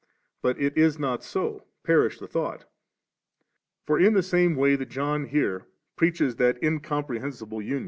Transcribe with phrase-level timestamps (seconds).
[0.41, 2.61] But it is not so; perish the thought
[3.85, 3.85] 32.
[3.85, 7.79] For in the same way that John here preaches that incomprehensible union, *the •xGor.